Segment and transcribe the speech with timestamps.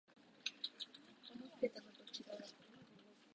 [1.31, 2.39] 思ってたのとちがう